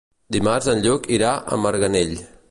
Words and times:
Dimarts 0.35 0.69
en 0.73 0.81
Lluc 0.85 1.05
irà 1.17 1.33
a 1.35 1.59
Marganell. 1.67 2.17